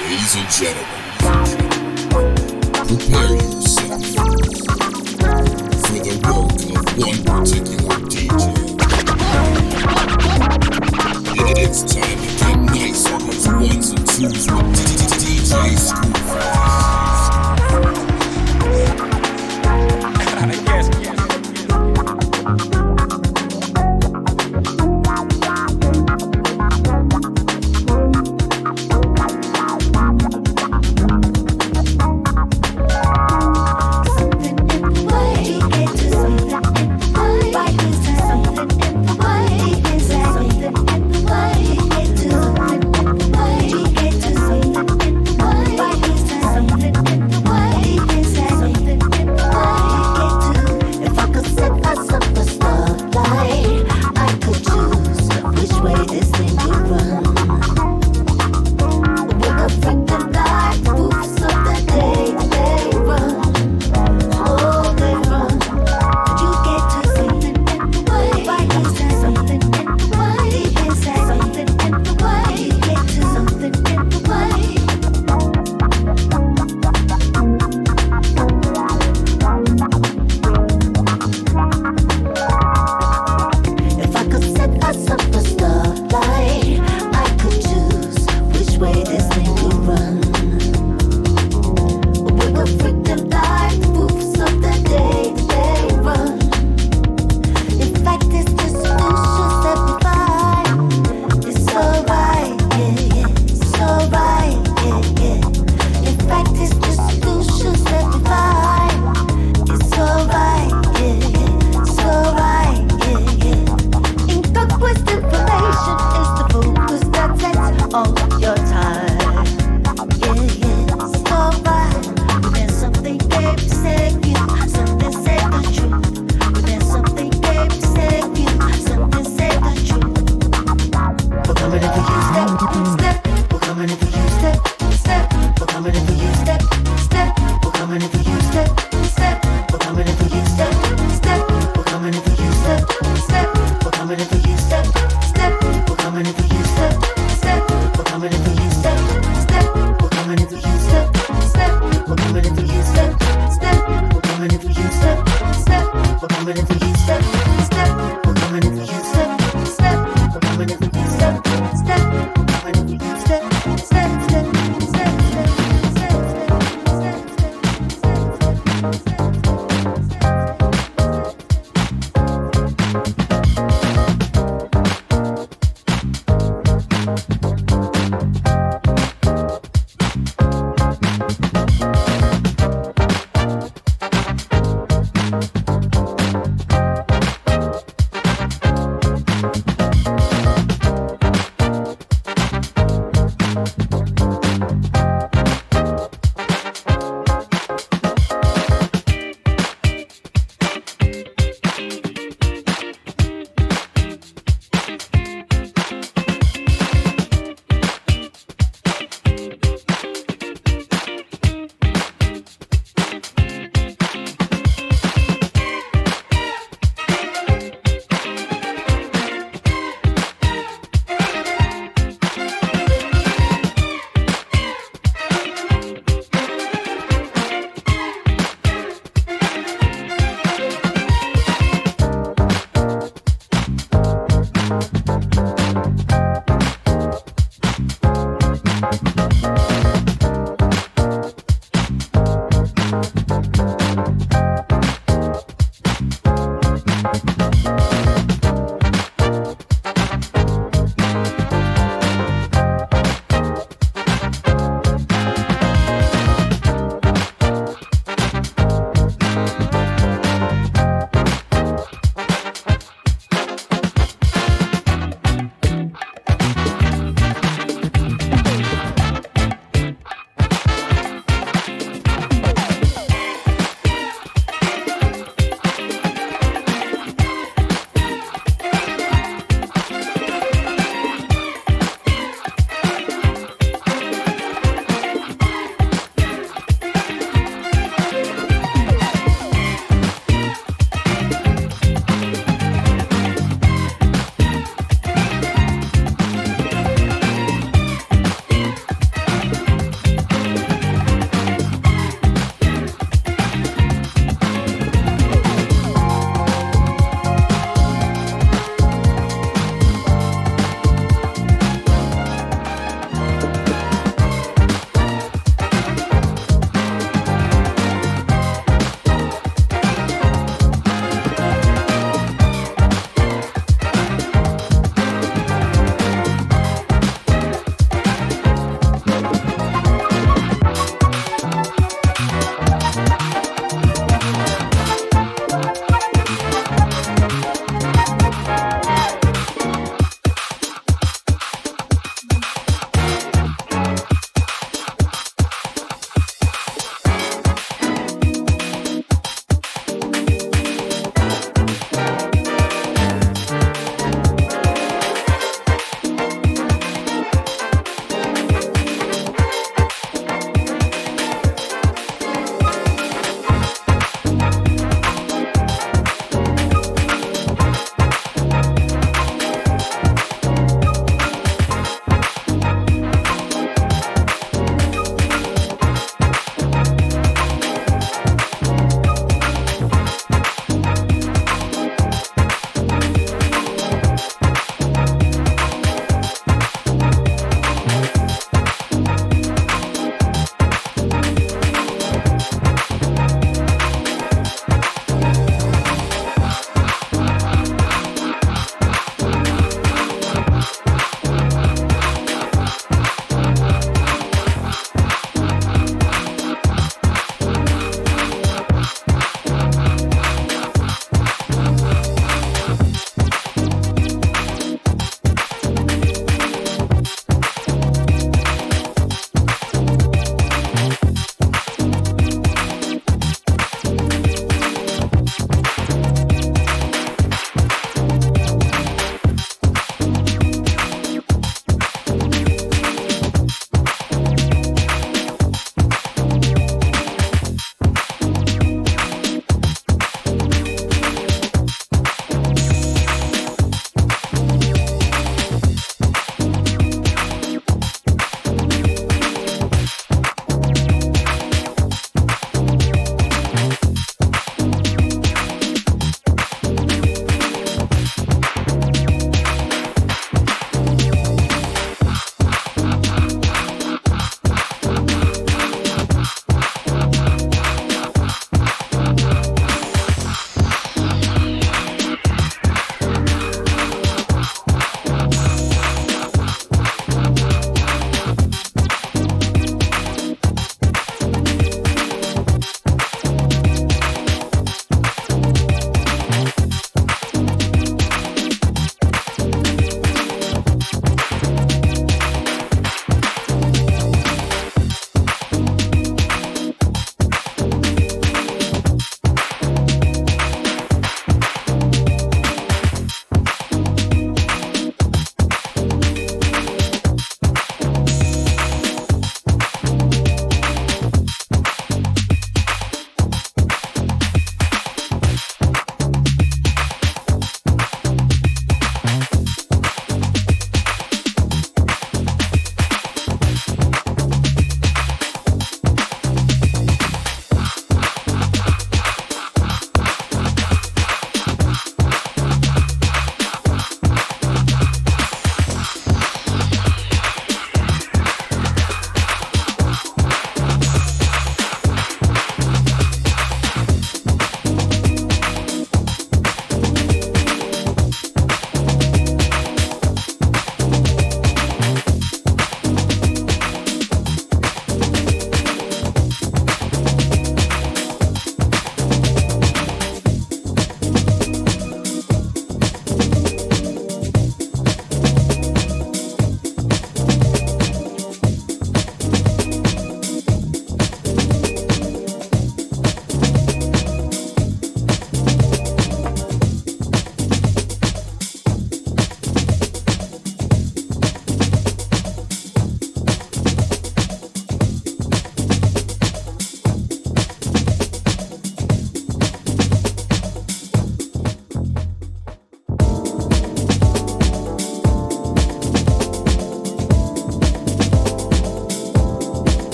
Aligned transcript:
Ladies 0.00 0.36
and 0.36 0.48
gentlemen, 0.48 1.02
prepare 2.86 3.34
yourself 3.34 4.02
for 5.84 5.98
the 5.98 6.14
work 6.24 6.58
of 6.70 6.86
one 6.98 7.18
particular 7.24 7.98
DJ. 8.06 8.36
It's 11.58 11.80
time 11.82 12.18
to 12.18 12.28
get 12.38 12.58
nice 12.72 13.04
on 13.10 13.20
ones 13.66 13.88
and 13.90 14.06
twos 14.06 14.44
with 14.46 15.12
DJ 15.18 15.52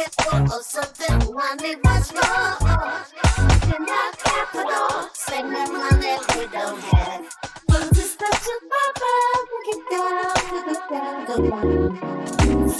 pocket 0.00 0.14
full 0.22 0.58
of 0.58 0.64
something. 0.64 1.34
Money 1.34 1.76
was 1.84 2.12
wrong. 2.12 3.04
In 3.64 3.88
our 3.88 4.12
capital, 4.12 5.08
spending 5.12 5.72
money 5.72 6.16
we 6.34 6.46
don't 6.46 6.80
have. 6.80 7.24
But 7.66 7.90
this 7.90 8.12
special 8.12 8.58
papa, 8.70 9.12
we 9.50 9.58
can 9.66 9.80
go, 9.90 10.02
we 10.52 10.74
can 10.88 11.26
go. 11.26 11.36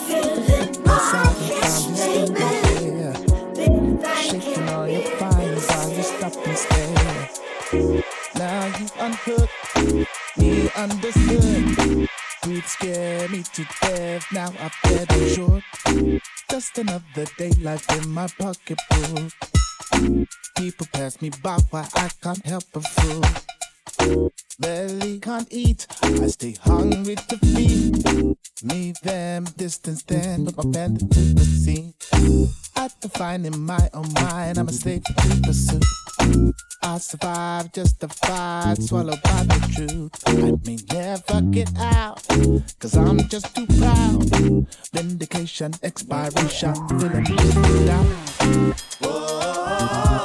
Feeling 0.06 0.84
my 0.84 1.32
history, 1.38 2.30
man. 2.32 3.14
Big 3.54 4.00
thank 4.00 4.42
Shaking 4.42 4.68
all 4.70 4.88
your 4.88 5.02
fires 5.02 5.66
while 5.66 5.90
you 5.90 6.02
stop 6.02 6.46
and 6.46 6.58
stare. 6.58 7.28
Now 8.36 8.66
you 8.78 8.86
unhooked, 8.98 10.36
me 10.36 10.70
understood. 10.76 12.08
we'd 12.46 12.64
scare 12.64 13.28
me 13.28 13.42
to 13.42 13.64
death, 13.82 14.26
now 14.32 14.52
I've 14.60 15.08
been 15.08 15.28
short. 15.34 15.62
Just 16.60 16.76
another 16.76 17.24
day 17.38 17.52
life 17.62 17.90
in 17.96 18.10
my 18.10 18.26
pocketbook. 18.38 19.32
People 20.58 20.86
pass 20.92 21.22
me 21.22 21.30
by 21.42 21.56
why 21.70 21.88
I 21.94 22.10
can't 22.22 22.44
help 22.44 22.64
but 22.70 22.86
fool. 22.86 24.30
Belly 24.58 25.20
can't 25.20 25.48
eat, 25.50 25.86
I 26.02 26.26
stay 26.26 26.56
hungry 26.60 27.16
to 27.16 27.38
feed. 27.38 28.36
Me, 28.62 28.92
them, 29.02 29.44
distance, 29.56 30.02
then 30.02 30.44
put 30.44 30.56
my 30.58 30.70
band 30.70 31.00
to 31.00 31.06
the 31.34 31.44
scene. 31.44 31.94
I 32.76 32.90
define 33.00 33.46
in 33.46 33.58
my 33.58 33.88
own 33.94 34.12
mind, 34.12 34.58
I'm 34.58 34.68
a 34.68 34.72
slave 34.72 35.02
to 35.04 35.40
pursuit. 35.42 35.82
I 36.82 36.98
survive 36.98 37.72
justified, 37.72 38.82
swallowed 38.82 39.22
by 39.22 39.44
the 39.44 39.58
truth. 39.74 40.12
I 40.26 40.32
may 40.66 40.78
never 40.92 41.40
get 41.50 41.70
out, 41.78 42.22
cause 42.78 42.96
I'm 42.96 43.20
just 43.28 43.54
too 43.56 43.66
proud. 43.66 44.66
Vindication, 44.92 45.72
expiration, 45.82 46.74
feeling 46.88 47.86
down. 47.86 48.06
Whoa, 49.00 50.19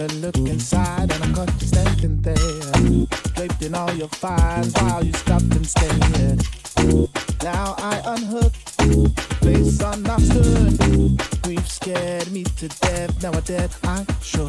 a 0.00 0.06
look 0.14 0.36
inside 0.36 1.12
and 1.12 1.24
I 1.24 1.32
caught 1.32 1.52
you 1.60 1.66
standing 1.66 2.22
there, 2.22 2.36
draped 3.34 3.62
in 3.62 3.74
all 3.74 3.92
your 3.92 4.08
fines 4.08 4.72
while 4.74 5.04
you 5.04 5.12
stopped 5.12 5.52
and 5.54 5.66
stared. 5.66 6.42
Now 7.42 7.74
I 7.76 8.00
unhooked, 8.06 8.56
face 9.42 9.82
understood. 9.82 10.78
Grief 11.42 11.68
scared 11.68 12.30
me 12.32 12.44
to 12.44 12.68
death. 12.68 13.22
Now 13.22 13.32
I'm 13.32 13.40
dead, 13.42 13.70
I'm 13.82 14.06
sure. 14.22 14.48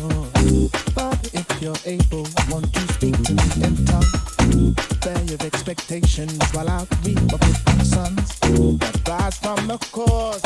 But 0.96 1.20
if 1.34 1.46
you're 1.62 1.82
able, 1.86 2.28
won't 2.50 2.74
you 2.74 2.88
speak 2.96 3.22
to 3.24 3.34
me 3.34 3.66
in 3.66 3.86
tongue? 3.86 4.76
Bear 5.02 5.22
your 5.26 5.42
expectations 5.42 6.40
while 6.54 6.70
I 6.70 6.86
reap 7.04 7.20
my 7.20 7.38
the 7.38 7.84
sons 7.84 8.40
that 8.80 9.02
rise 9.08 9.38
from 9.38 9.68
the 9.68 9.78
cause. 9.92 10.42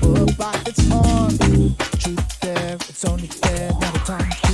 Pull 0.00 0.26
by 0.38 0.54
its 0.66 0.86
horn. 0.88 1.74
Truth 1.98 2.25
it's 2.96 3.04
only 3.04 3.26
fair. 3.26 3.70
Now 3.78 3.90
the 3.90 3.98
time 3.98 4.45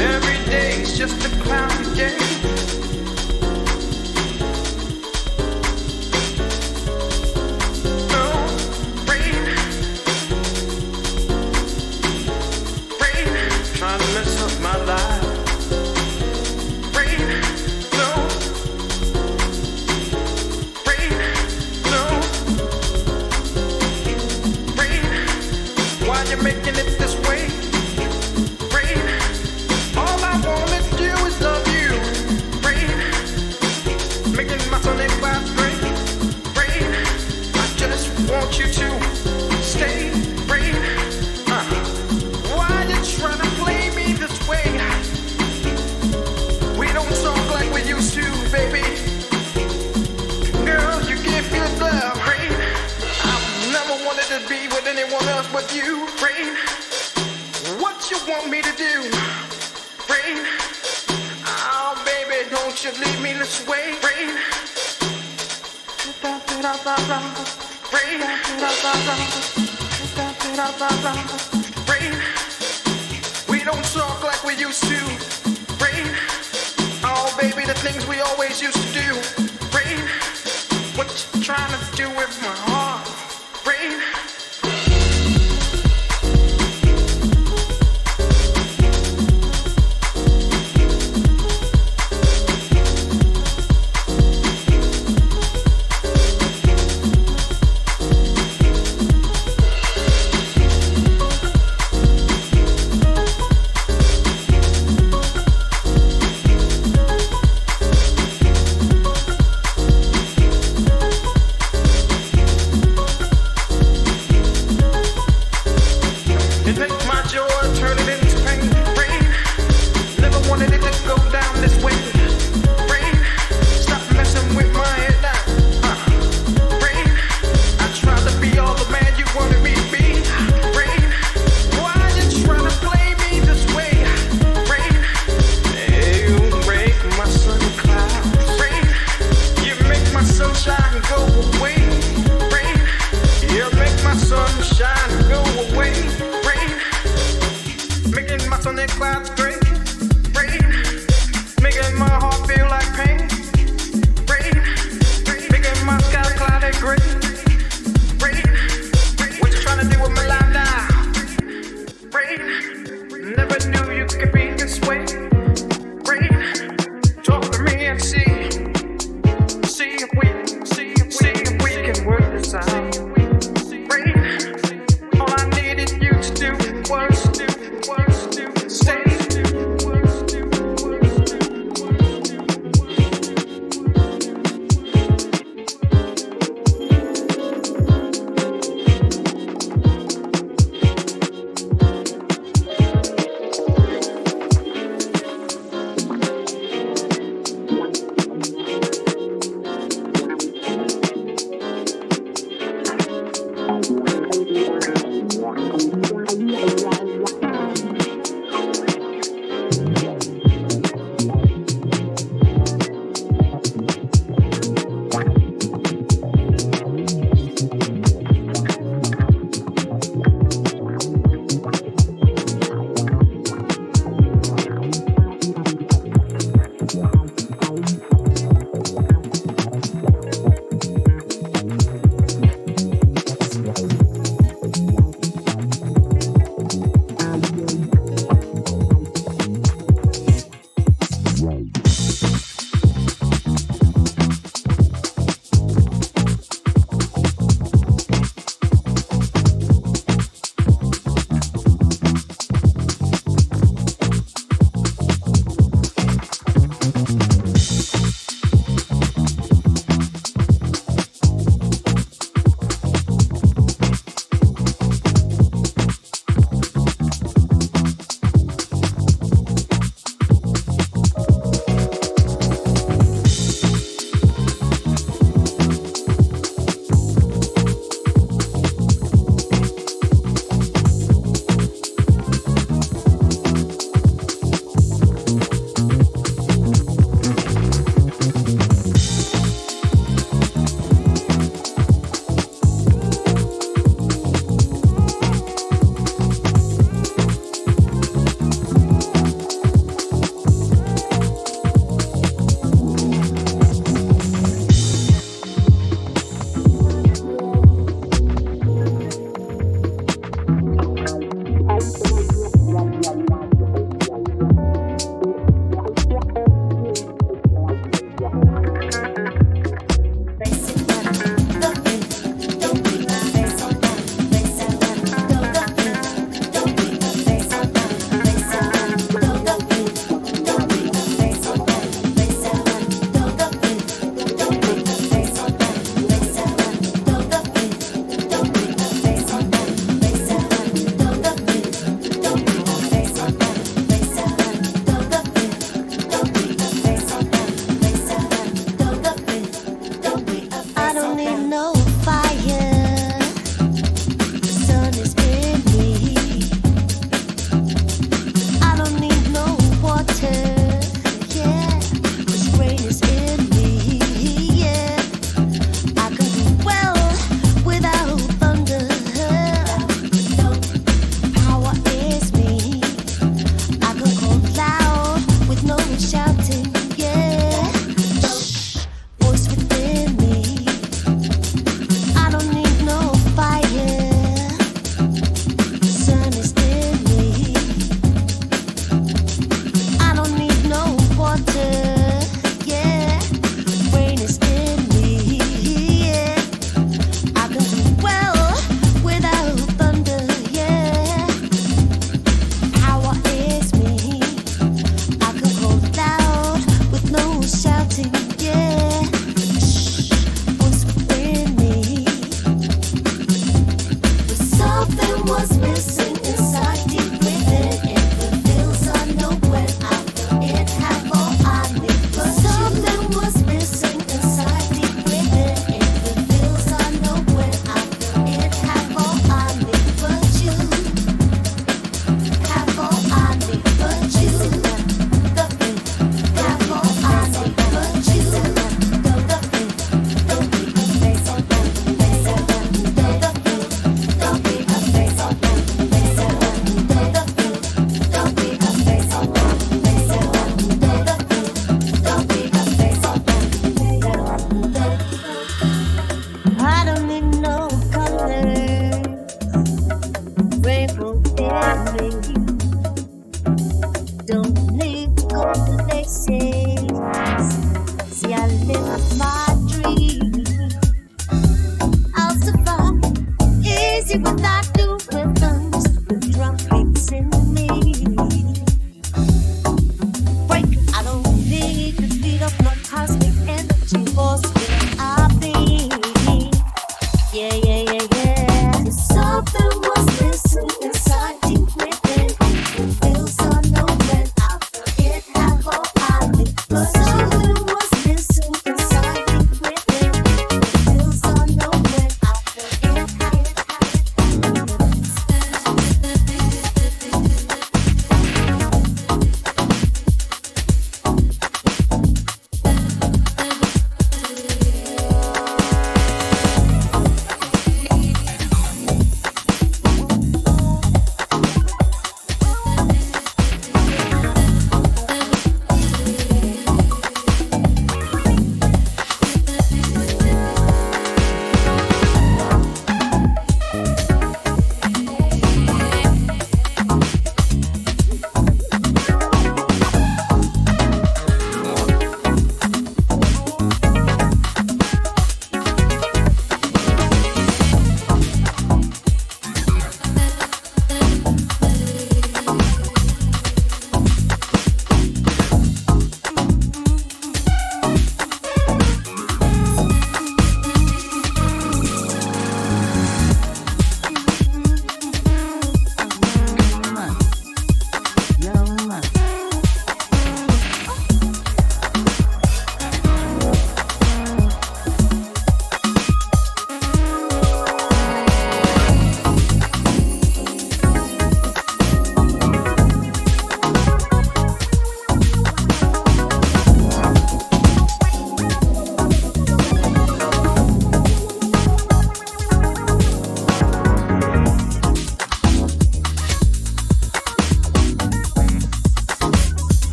Every 0.00 0.38
day's 0.50 0.96
just 0.98 1.24
a 1.24 1.30
cloudy 1.42 1.94
day. 1.94 2.47
used 74.68 74.82
to. 74.82 74.98
Rain, 75.82 76.06
oh 77.02 77.34
baby, 77.40 77.64
the 77.64 77.72
things 77.72 78.06
we 78.06 78.20
always 78.20 78.60
used 78.60 78.76
to 78.76 78.92
do. 78.92 79.14
Rain, 79.74 79.98
what 80.94 81.08
you 81.32 81.42
trying 81.42 81.70
to 81.70 81.96
do 81.96 82.06
with 82.10 82.38
my 82.42 82.48
heart? 82.48 82.67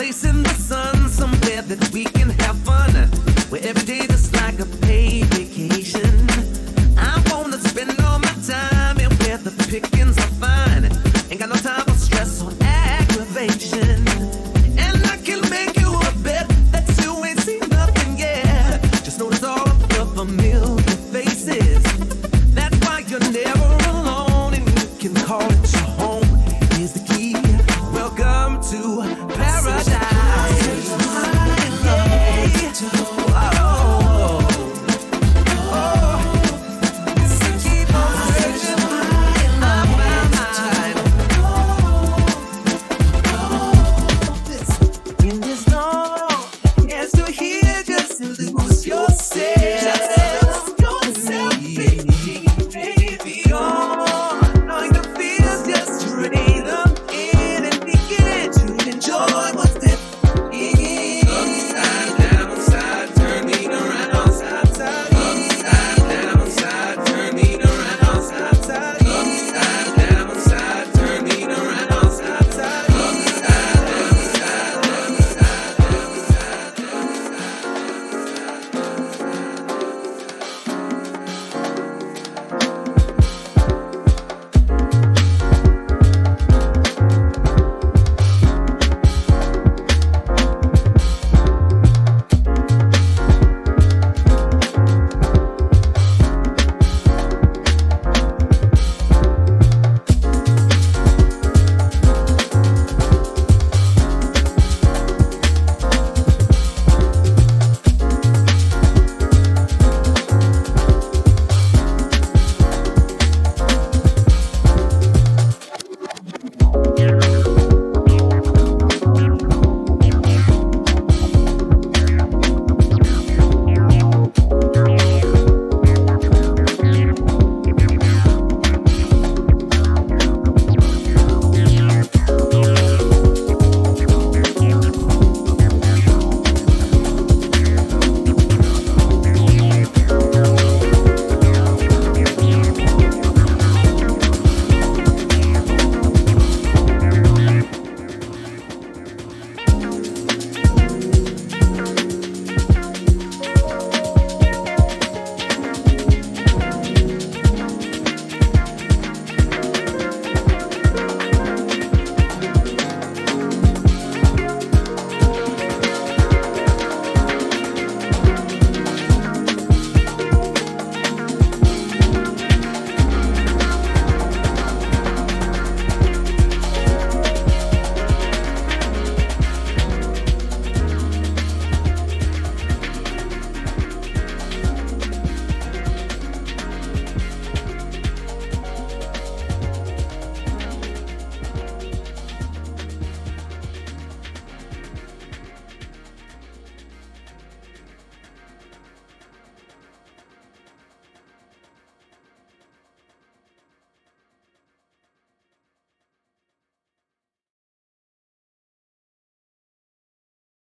Place 0.00 0.24
in 0.24 0.42
the 0.42 0.54
sun 0.54 1.10
somewhere 1.10 1.60
that 1.60 1.92
we 1.92 2.09